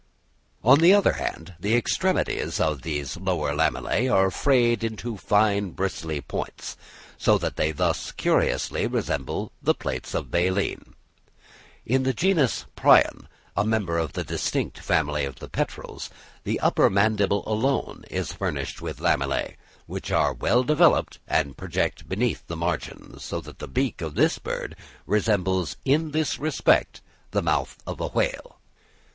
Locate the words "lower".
3.17-3.51